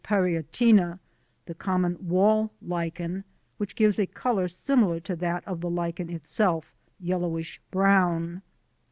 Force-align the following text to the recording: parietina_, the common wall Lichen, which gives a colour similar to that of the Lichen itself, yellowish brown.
parietina_, 0.03 0.97
the 1.45 1.53
common 1.53 1.95
wall 2.07 2.51
Lichen, 2.59 3.23
which 3.59 3.75
gives 3.75 3.99
a 3.99 4.07
colour 4.07 4.47
similar 4.47 4.99
to 4.99 5.15
that 5.15 5.47
of 5.47 5.61
the 5.61 5.69
Lichen 5.69 6.09
itself, 6.09 6.73
yellowish 6.99 7.61
brown. 7.69 8.41